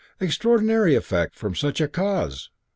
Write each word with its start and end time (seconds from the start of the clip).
Extraordinary 0.19 0.95
effect 0.95 1.35
from 1.35 1.53
such 1.53 1.79
a 1.79 1.87
cause! 1.87 2.49